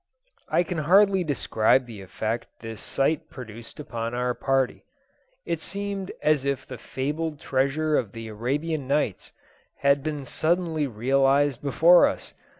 I 0.49 0.63
can 0.63 0.79
hardly 0.79 1.23
describe 1.23 1.85
the 1.85 2.01
effect 2.01 2.47
this 2.61 2.81
sight 2.81 3.29
produced 3.29 3.79
upon 3.79 4.15
our 4.15 4.33
party. 4.33 4.83
It 5.45 5.59
seemed 5.61 6.11
as 6.23 6.43
if 6.43 6.65
the 6.65 6.79
fabled 6.79 7.39
treasure 7.39 7.95
of 7.97 8.11
the 8.13 8.27
Arabian 8.27 8.87
Nights 8.87 9.31
had 9.81 10.01
been 10.01 10.25
suddenly 10.25 10.87
realised 10.87 11.61
before 11.61 12.07
us. 12.07 12.33